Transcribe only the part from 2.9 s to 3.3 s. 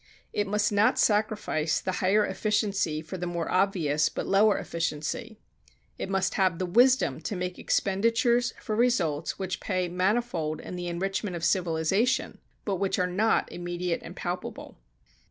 for the